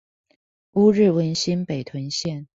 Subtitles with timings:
[0.73, 2.47] 烏日文心北屯線